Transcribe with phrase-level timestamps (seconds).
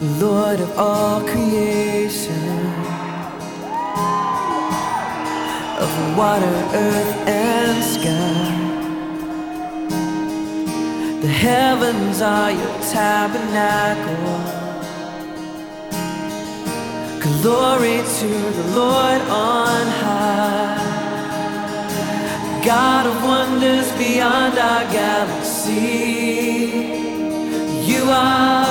[0.00, 2.48] Lord of all creation,
[5.76, 8.54] of water, earth, and sky.
[11.20, 14.38] The heavens are your tabernacle.
[17.42, 20.78] Glory to the Lord on high.
[22.64, 25.80] God of wonders beyond our galaxy,
[27.84, 28.67] you are.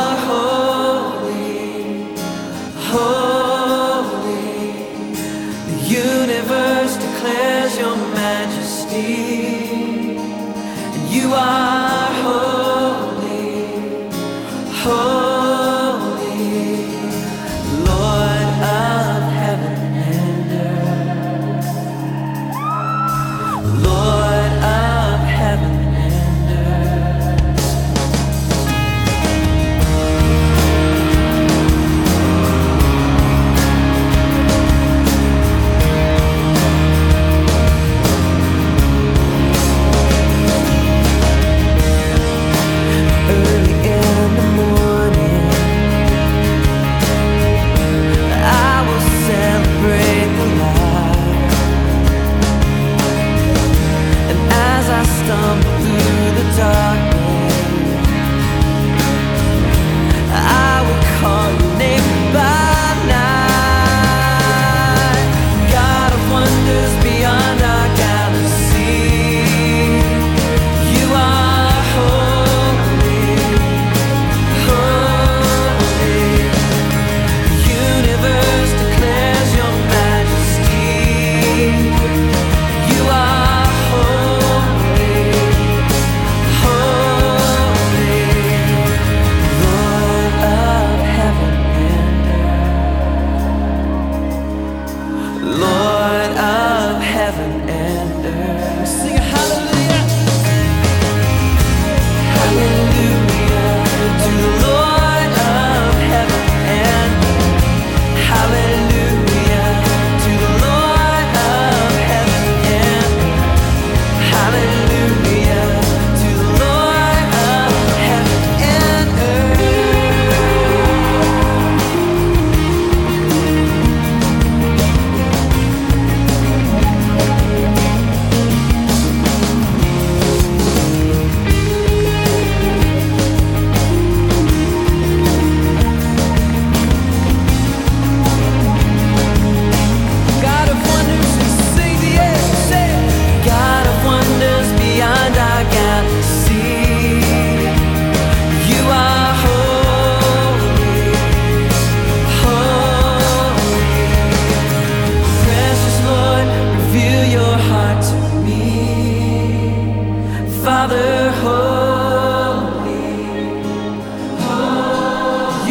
[9.07, 11.76] and you are.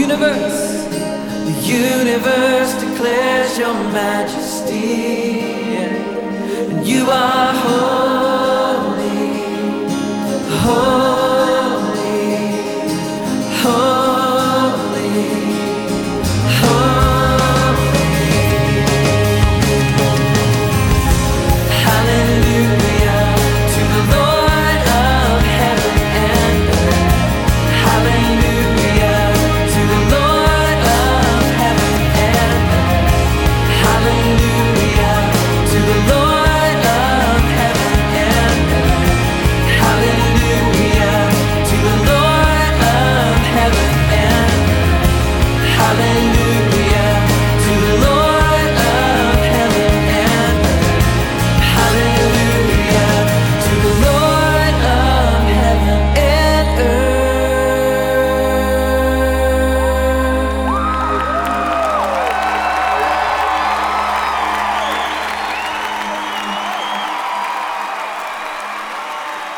[0.07, 0.85] universe,
[1.47, 5.41] the universe declares your majesty,
[5.75, 8.26] and you are holy.